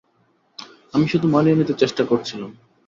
[0.93, 2.51] আমি শুধু মানিয়ে নিতে চেষ্টা করছিলাম।